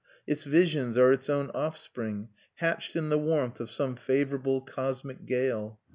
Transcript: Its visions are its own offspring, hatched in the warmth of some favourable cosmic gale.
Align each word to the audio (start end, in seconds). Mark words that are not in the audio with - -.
Its 0.25 0.43
visions 0.45 0.97
are 0.97 1.13
its 1.13 1.29
own 1.29 1.51
offspring, 1.53 2.29
hatched 2.55 2.95
in 2.95 3.09
the 3.09 3.19
warmth 3.19 3.59
of 3.59 3.69
some 3.69 3.95
favourable 3.95 4.59
cosmic 4.59 5.27
gale. 5.27 5.79